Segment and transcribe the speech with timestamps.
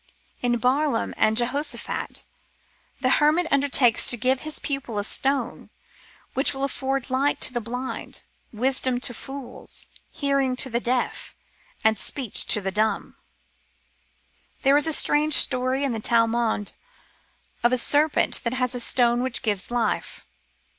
[0.41, 2.25] In Barlaam and Josaphat
[3.01, 5.69] the hermit undertakes to give his pupil a stone
[6.33, 11.35] which will afford light to the blind, wisdom to fools, hear ing to the deaf,
[11.83, 13.15] and speech to the dumb.
[14.63, 16.73] There is a strange story in the Talmud^
[17.63, 20.25] of a serpent that has a stone which gives life.